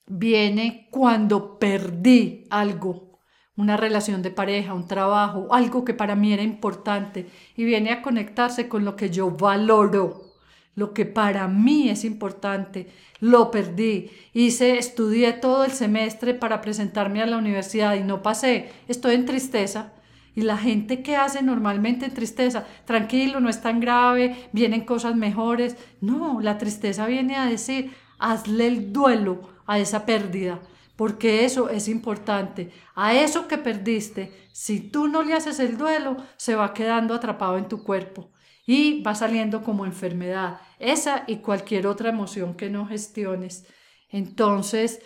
viene 0.08 0.88
cuando 0.90 1.58
perdí 1.58 2.46
algo, 2.50 3.20
una 3.56 3.76
relación 3.76 4.22
de 4.22 4.30
pareja, 4.30 4.74
un 4.74 4.86
trabajo, 4.86 5.48
algo 5.52 5.84
que 5.84 5.94
para 5.94 6.16
mí 6.16 6.32
era 6.32 6.42
importante 6.42 7.26
y 7.56 7.64
viene 7.64 7.90
a 7.90 8.02
conectarse 8.02 8.68
con 8.68 8.84
lo 8.84 8.96
que 8.96 9.10
yo 9.10 9.30
valoro, 9.30 10.34
lo 10.74 10.94
que 10.94 11.04
para 11.04 11.48
mí 11.48 11.90
es 11.90 12.04
importante. 12.04 12.88
Lo 13.20 13.50
perdí, 13.50 14.10
hice, 14.32 14.78
estudié 14.78 15.32
todo 15.32 15.64
el 15.64 15.72
semestre 15.72 16.34
para 16.34 16.60
presentarme 16.60 17.20
a 17.20 17.26
la 17.26 17.36
universidad 17.36 17.94
y 17.96 18.04
no 18.04 18.22
pasé, 18.22 18.70
estoy 18.86 19.16
en 19.16 19.26
tristeza. 19.26 19.92
Y 20.36 20.42
la 20.42 20.56
gente 20.56 21.02
que 21.02 21.16
hace 21.16 21.42
normalmente 21.42 22.10
tristeza, 22.10 22.64
tranquilo, 22.84 23.40
no 23.40 23.48
es 23.48 23.60
tan 23.60 23.80
grave, 23.80 24.36
vienen 24.52 24.84
cosas 24.84 25.16
mejores. 25.16 25.76
No, 26.00 26.40
la 26.40 26.58
tristeza 26.58 27.06
viene 27.06 27.34
a 27.34 27.46
decir, 27.46 27.92
hazle 28.20 28.68
el 28.68 28.92
duelo 28.92 29.57
a 29.68 29.78
esa 29.78 30.04
pérdida, 30.04 30.60
porque 30.96 31.44
eso 31.44 31.68
es 31.68 31.86
importante. 31.86 32.72
A 32.96 33.14
eso 33.14 33.46
que 33.46 33.58
perdiste, 33.58 34.32
si 34.52 34.80
tú 34.80 35.06
no 35.06 35.22
le 35.22 35.34
haces 35.34 35.60
el 35.60 35.78
duelo, 35.78 36.16
se 36.36 36.56
va 36.56 36.74
quedando 36.74 37.14
atrapado 37.14 37.56
en 37.58 37.68
tu 37.68 37.84
cuerpo 37.84 38.32
y 38.66 39.02
va 39.02 39.14
saliendo 39.14 39.62
como 39.62 39.86
enfermedad, 39.86 40.60
esa 40.78 41.24
y 41.26 41.36
cualquier 41.36 41.86
otra 41.86 42.08
emoción 42.08 42.54
que 42.54 42.70
no 42.70 42.86
gestiones. 42.86 43.66
Entonces, 44.08 45.00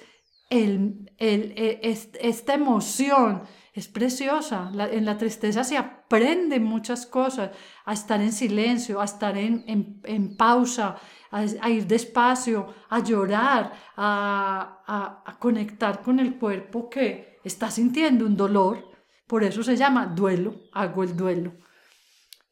el, 0.49 1.11
e, 1.19 1.81
esta 2.21 2.55
emoción 2.55 3.43
es 3.73 3.89
preciosa. 3.89 4.71
en 4.91 5.05
la 5.05 5.17
tristeza 5.17 5.65
se 5.65 5.79
aprende 5.79 6.61
muchas 6.61 7.07
cosas, 7.07 7.51
a 7.85 7.93
estar 7.93 8.21
en 8.21 8.33
silencio, 8.33 9.01
a 9.01 9.05
estar 9.05 9.37
en, 9.39 9.65
en 10.05 10.37
pausa, 10.37 10.97
a, 11.31 11.71
ir 11.71 11.87
despacio, 11.87 12.75
a 12.91 12.99
llorar, 13.01 13.73
a, 13.97 15.23
a 15.25 15.39
conectar 15.39 16.03
con 16.03 16.21
el 16.21 16.39
cuerpo 16.39 16.91
que 16.91 17.39
está 17.45 17.71
sintiendo 17.71 18.27
un 18.27 18.37
dolor. 18.37 18.91
Por 19.27 19.43
eso 19.45 19.63
se 19.63 19.77
llama 19.77 20.07
duelo, 20.07 20.55
hago 20.73 21.03
el 21.03 21.17
duelo. 21.17 21.55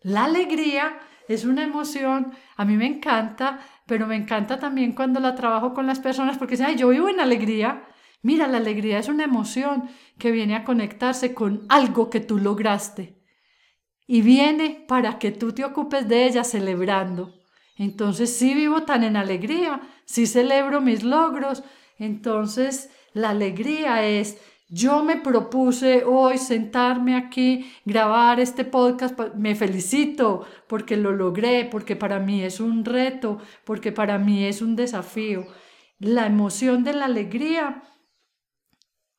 La 0.02 0.24
alegría 0.24 0.98
es 1.28 1.44
una 1.44 1.62
emoción, 1.62 2.32
a 2.56 2.64
mí 2.64 2.76
me 2.76 2.86
encanta, 2.86 3.60
pero 3.86 4.06
me 4.06 4.16
encanta 4.16 4.58
también 4.58 4.92
cuando 4.92 5.20
la 5.20 5.34
trabajo 5.34 5.74
con 5.74 5.86
las 5.86 6.00
personas 6.00 6.38
porque 6.38 6.52
dicen, 6.52 6.66
Ay, 6.66 6.76
yo 6.76 6.88
vivo 6.88 7.08
en 7.08 7.20
alegría. 7.20 7.84
Mira, 8.22 8.46
la 8.48 8.58
alegría 8.58 8.98
es 8.98 9.08
una 9.08 9.24
emoción 9.24 9.88
que 10.18 10.30
viene 10.30 10.54
a 10.54 10.64
conectarse 10.64 11.32
con 11.32 11.64
algo 11.68 12.10
que 12.10 12.20
tú 12.20 12.38
lograste 12.38 13.18
y 14.06 14.22
viene 14.22 14.84
para 14.88 15.18
que 15.18 15.30
tú 15.30 15.52
te 15.52 15.64
ocupes 15.64 16.08
de 16.08 16.26
ella 16.26 16.44
celebrando. 16.44 17.34
Entonces 17.76 18.30
sí 18.36 18.54
vivo 18.54 18.82
tan 18.82 19.04
en 19.04 19.16
alegría, 19.16 19.80
sí 20.04 20.26
celebro 20.26 20.80
mis 20.80 21.02
logros. 21.02 21.62
Entonces 21.98 22.90
la 23.14 23.30
alegría 23.30 24.06
es 24.06 24.38
yo 24.68 25.02
me 25.02 25.16
propuse 25.16 26.04
hoy 26.04 26.38
sentarme 26.38 27.16
aquí, 27.16 27.72
grabar 27.84 28.38
este 28.38 28.64
podcast, 28.64 29.18
me 29.34 29.56
felicito 29.56 30.46
porque 30.68 30.96
lo 30.96 31.10
logré, 31.10 31.64
porque 31.64 31.96
para 31.96 32.20
mí 32.20 32.42
es 32.42 32.60
un 32.60 32.84
reto, 32.84 33.38
porque 33.64 33.90
para 33.90 34.18
mí 34.18 34.44
es 34.44 34.62
un 34.62 34.76
desafío. 34.76 35.46
La 35.98 36.26
emoción 36.26 36.84
de 36.84 36.92
la 36.92 37.06
alegría 37.06 37.82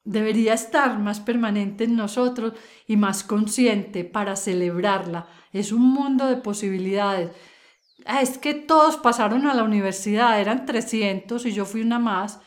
debería 0.04 0.54
estar 0.54 0.98
más 1.00 1.20
permanente 1.20 1.84
en 1.84 1.96
nosotros 1.96 2.54
y 2.88 2.98
más 2.98 3.24
consciente 3.24 4.04
para 4.04 4.36
celebrarla. 4.36 5.28
Es 5.54 5.72
un 5.72 5.84
mundo 5.84 6.28
de 6.28 6.38
posibilidades. 6.38 7.32
Ah, 8.06 8.22
es 8.22 8.38
que 8.38 8.54
todos 8.54 8.98
pasaron 8.98 9.46
a 9.46 9.54
la 9.54 9.64
universidad, 9.64 10.40
eran 10.40 10.66
300 10.66 11.46
y 11.46 11.52
yo 11.52 11.66
fui 11.66 11.82
una 11.82 12.00
más. 12.00 12.42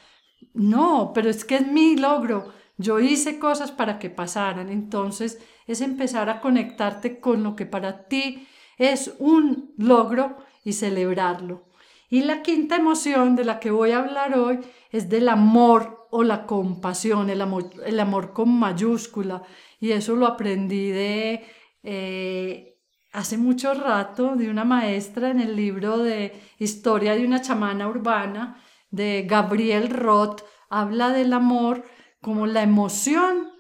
No, 0.52 1.12
pero 1.14 1.30
es 1.30 1.44
que 1.44 1.56
es 1.56 1.66
mi 1.66 1.96
logro. 1.96 2.52
Yo 2.76 2.98
hice 2.98 3.38
cosas 3.38 3.70
para 3.70 3.98
que 3.98 4.10
pasaran. 4.10 4.68
Entonces 4.68 5.38
es 5.66 5.80
empezar 5.80 6.28
a 6.28 6.40
conectarte 6.40 7.20
con 7.20 7.42
lo 7.42 7.56
que 7.56 7.66
para 7.66 8.08
ti 8.08 8.48
es 8.78 9.14
un 9.18 9.72
logro 9.78 10.36
y 10.64 10.72
celebrarlo. 10.72 11.68
Y 12.10 12.22
la 12.22 12.42
quinta 12.42 12.76
emoción 12.76 13.36
de 13.36 13.44
la 13.44 13.60
que 13.60 13.70
voy 13.70 13.92
a 13.92 13.98
hablar 13.98 14.38
hoy 14.38 14.60
es 14.90 15.08
del 15.08 15.28
amor 15.28 16.03
o 16.16 16.22
la 16.22 16.46
compasión, 16.46 17.28
el 17.28 17.40
amor, 17.40 17.70
el 17.84 17.98
amor 17.98 18.32
con 18.32 18.48
mayúscula. 18.56 19.42
Y 19.80 19.90
eso 19.90 20.14
lo 20.14 20.28
aprendí 20.28 20.90
de 20.90 21.44
eh, 21.82 22.78
hace 23.12 23.36
mucho 23.36 23.74
rato 23.74 24.36
de 24.36 24.48
una 24.48 24.64
maestra 24.64 25.30
en 25.30 25.40
el 25.40 25.56
libro 25.56 25.98
de 25.98 26.40
Historia 26.60 27.16
de 27.16 27.26
una 27.26 27.42
chamana 27.42 27.88
urbana 27.88 28.62
de 28.92 29.26
Gabriel 29.28 29.90
Roth. 29.90 30.42
Habla 30.70 31.10
del 31.10 31.32
amor 31.32 31.82
como 32.20 32.46
la 32.46 32.62
emoción 32.62 33.50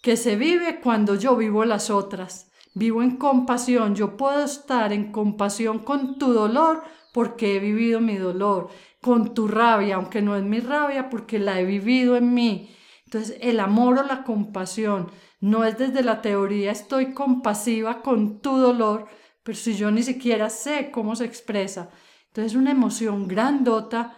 que 0.00 0.16
se 0.16 0.36
vive 0.36 0.80
cuando 0.80 1.16
yo 1.16 1.34
vivo 1.34 1.64
las 1.64 1.90
otras. 1.90 2.52
Vivo 2.72 3.02
en 3.02 3.16
compasión, 3.16 3.96
yo 3.96 4.16
puedo 4.16 4.44
estar 4.44 4.92
en 4.92 5.10
compasión 5.10 5.80
con 5.80 6.20
tu 6.20 6.32
dolor 6.32 6.84
porque 7.12 7.56
he 7.56 7.58
vivido 7.58 8.00
mi 8.00 8.16
dolor, 8.16 8.70
con 9.00 9.34
tu 9.34 9.48
rabia, 9.48 9.96
aunque 9.96 10.22
no 10.22 10.36
es 10.36 10.44
mi 10.44 10.60
rabia 10.60 11.10
porque 11.10 11.38
la 11.38 11.60
he 11.60 11.64
vivido 11.64 12.16
en 12.16 12.34
mí. 12.34 12.74
Entonces, 13.06 13.36
el 13.40 13.60
amor 13.60 13.98
o 13.98 14.02
la 14.02 14.24
compasión 14.24 15.10
no 15.40 15.64
es 15.64 15.78
desde 15.78 16.02
la 16.02 16.22
teoría 16.22 16.70
estoy 16.70 17.12
compasiva 17.14 18.02
con 18.02 18.40
tu 18.40 18.56
dolor, 18.56 19.06
pero 19.42 19.56
si 19.56 19.74
yo 19.74 19.90
ni 19.90 20.02
siquiera 20.02 20.50
sé 20.50 20.90
cómo 20.90 21.16
se 21.16 21.24
expresa. 21.24 21.90
Entonces, 22.28 22.52
es 22.52 22.58
una 22.58 22.70
emoción 22.70 23.26
grandota 23.26 24.16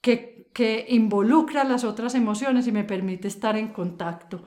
que 0.00 0.36
que 0.56 0.86
involucra 0.88 1.64
las 1.64 1.84
otras 1.84 2.14
emociones 2.14 2.66
y 2.66 2.72
me 2.72 2.82
permite 2.82 3.28
estar 3.28 3.58
en 3.58 3.68
contacto. 3.68 4.46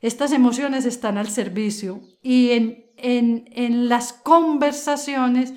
Estas 0.00 0.32
emociones 0.32 0.84
están 0.84 1.16
al 1.16 1.28
servicio 1.28 2.00
y 2.22 2.50
en, 2.50 2.86
en, 2.96 3.44
en 3.52 3.88
las 3.88 4.12
conversaciones, 4.12 5.54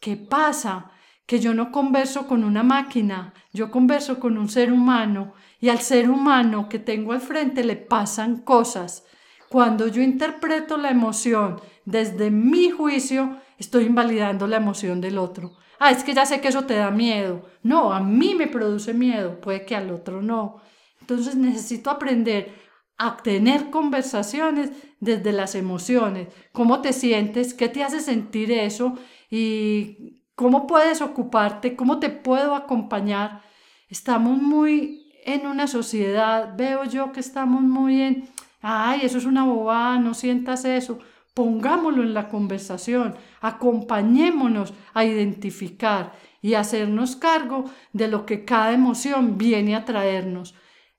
¿qué 0.00 0.18
pasa? 0.18 0.90
Que 1.32 1.40
yo 1.40 1.54
no 1.54 1.72
converso 1.72 2.26
con 2.26 2.44
una 2.44 2.62
máquina, 2.62 3.32
yo 3.54 3.70
converso 3.70 4.20
con 4.20 4.36
un 4.36 4.50
ser 4.50 4.70
humano 4.70 5.32
y 5.62 5.70
al 5.70 5.80
ser 5.80 6.10
humano 6.10 6.68
que 6.68 6.78
tengo 6.78 7.14
al 7.14 7.22
frente 7.22 7.64
le 7.64 7.76
pasan 7.76 8.42
cosas. 8.42 9.06
Cuando 9.48 9.88
yo 9.88 10.02
interpreto 10.02 10.76
la 10.76 10.90
emoción 10.90 11.58
desde 11.86 12.30
mi 12.30 12.70
juicio, 12.70 13.38
estoy 13.56 13.84
invalidando 13.84 14.46
la 14.46 14.58
emoción 14.58 15.00
del 15.00 15.16
otro 15.16 15.56
ah, 15.78 15.90
es 15.90 16.04
que 16.04 16.12
ya 16.12 16.26
sé 16.26 16.42
que 16.42 16.48
eso 16.48 16.64
te 16.64 16.74
da 16.74 16.90
miedo. 16.90 17.46
No, 17.62 17.94
a 17.94 18.00
mí 18.00 18.34
me 18.34 18.46
produce 18.46 18.92
miedo, 18.92 19.40
puede 19.40 19.64
que 19.64 19.74
al 19.74 19.90
otro 19.90 20.20
no. 20.20 20.60
Entonces 21.00 21.34
necesito 21.34 21.88
aprender 21.88 22.54
a 22.98 23.16
tener 23.16 23.70
conversaciones 23.70 24.70
desde 25.00 25.32
las 25.32 25.54
emociones. 25.54 26.28
¿Cómo 26.52 26.82
te 26.82 26.92
sientes? 26.92 27.54
¿Qué 27.54 27.70
te 27.70 27.82
hace 27.82 28.00
sentir 28.00 28.52
eso? 28.52 28.98
¿Y 29.30 30.21
cómo 30.34 30.66
puedes 30.66 31.00
ocuparte? 31.00 31.76
¿Cómo 31.76 31.98
te 31.98 32.10
puedo 32.10 32.54
acompañar? 32.54 33.42
Estamos 33.88 34.40
muy 34.40 35.12
en 35.24 35.46
una 35.46 35.66
sociedad, 35.66 36.54
veo 36.56 36.84
yo 36.84 37.12
que 37.12 37.20
estamos 37.20 37.62
muy 37.62 38.02
en, 38.02 38.28
ay, 38.60 39.00
eso 39.02 39.18
es 39.18 39.24
una 39.24 39.44
bobada, 39.44 39.98
no 39.98 40.14
sientas 40.14 40.64
eso 40.64 40.98
pongámoslo 41.34 42.02
en 42.02 42.14
la 42.14 42.28
conversación, 42.28 43.14
acompañémonos 43.40 44.74
a 44.92 45.04
identificar 45.04 46.12
y 46.42 46.54
hacernos 46.54 47.16
cargo 47.16 47.64
de 47.92 48.08
lo 48.08 48.26
que 48.26 48.44
cada 48.44 48.72
emoción 48.72 49.38
viene 49.38 49.74
a 49.74 49.84
traernos. 49.84 50.54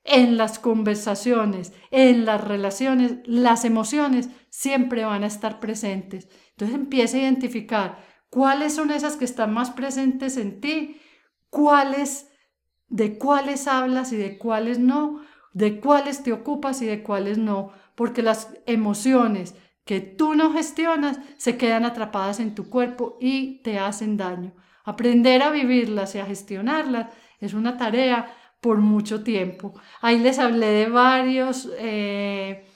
En 0.06 0.36
las 0.36 0.58
conversaciones, 0.58 1.72
en 1.90 2.26
las 2.26 2.42
relaciones, 2.42 3.20
las 3.24 3.64
emociones 3.64 4.28
siempre 4.50 5.04
van 5.04 5.24
a 5.24 5.28
estar 5.28 5.60
presentes. 5.60 6.28
Entonces 6.50 6.76
empieza 6.76 7.16
a 7.16 7.20
identificar 7.20 8.13
cuáles 8.34 8.74
son 8.74 8.90
esas 8.90 9.16
que 9.16 9.24
están 9.24 9.54
más 9.54 9.70
presentes 9.70 10.36
en 10.38 10.60
ti, 10.60 11.00
cuáles, 11.50 12.32
de 12.88 13.16
cuáles 13.16 13.68
hablas 13.68 14.12
y 14.12 14.16
de 14.16 14.38
cuáles 14.38 14.80
no, 14.80 15.20
de 15.52 15.78
cuáles 15.78 16.24
te 16.24 16.32
ocupas 16.32 16.82
y 16.82 16.86
de 16.86 17.04
cuáles 17.04 17.38
no, 17.38 17.70
porque 17.94 18.22
las 18.22 18.52
emociones 18.66 19.54
que 19.84 20.00
tú 20.00 20.34
no 20.34 20.52
gestionas 20.52 21.20
se 21.36 21.56
quedan 21.56 21.84
atrapadas 21.84 22.40
en 22.40 22.56
tu 22.56 22.68
cuerpo 22.68 23.18
y 23.20 23.62
te 23.62 23.78
hacen 23.78 24.16
daño. 24.16 24.52
Aprender 24.82 25.40
a 25.40 25.50
vivirlas 25.50 26.16
y 26.16 26.18
a 26.18 26.26
gestionarlas 26.26 27.14
es 27.38 27.54
una 27.54 27.76
tarea 27.76 28.34
por 28.60 28.78
mucho 28.78 29.22
tiempo. 29.22 29.80
Ahí 30.00 30.18
les 30.18 30.40
hablé 30.40 30.66
de 30.66 30.88
varios 30.88 31.70
eh, 31.78 32.66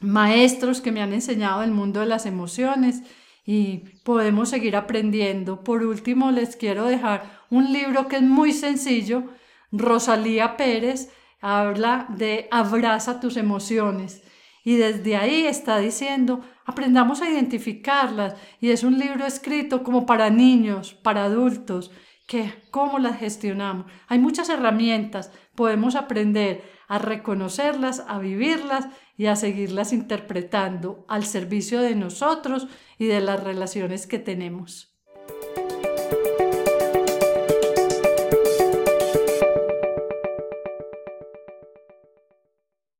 maestros 0.00 0.80
que 0.80 0.90
me 0.90 1.02
han 1.02 1.12
enseñado 1.12 1.62
el 1.62 1.70
mundo 1.70 2.00
de 2.00 2.06
las 2.06 2.26
emociones 2.26 3.04
y 3.44 3.78
podemos 4.04 4.50
seguir 4.50 4.76
aprendiendo. 4.76 5.64
Por 5.64 5.82
último, 5.82 6.30
les 6.30 6.56
quiero 6.56 6.86
dejar 6.86 7.40
un 7.50 7.72
libro 7.72 8.08
que 8.08 8.16
es 8.16 8.22
muy 8.22 8.52
sencillo. 8.52 9.24
Rosalía 9.72 10.56
Pérez 10.56 11.10
habla 11.40 12.06
de 12.10 12.48
Abraza 12.50 13.20
tus 13.20 13.36
emociones. 13.36 14.22
Y 14.64 14.76
desde 14.76 15.16
ahí 15.16 15.46
está 15.46 15.78
diciendo, 15.78 16.40
aprendamos 16.64 17.20
a 17.20 17.28
identificarlas. 17.28 18.36
Y 18.60 18.70
es 18.70 18.84
un 18.84 18.98
libro 18.98 19.26
escrito 19.26 19.82
como 19.82 20.06
para 20.06 20.30
niños, 20.30 20.94
para 20.94 21.24
adultos, 21.24 21.90
que 22.28 22.54
cómo 22.70 23.00
las 23.00 23.18
gestionamos. 23.18 23.86
Hay 24.06 24.20
muchas 24.20 24.48
herramientas, 24.48 25.32
podemos 25.56 25.96
aprender 25.96 26.62
a 26.92 26.98
reconocerlas, 26.98 28.04
a 28.06 28.18
vivirlas 28.18 28.86
y 29.16 29.24
a 29.24 29.34
seguirlas 29.34 29.94
interpretando 29.94 31.06
al 31.08 31.24
servicio 31.24 31.80
de 31.80 31.94
nosotros 31.94 32.68
y 32.98 33.06
de 33.06 33.22
las 33.22 33.42
relaciones 33.42 34.06
que 34.06 34.18
tenemos. 34.18 34.91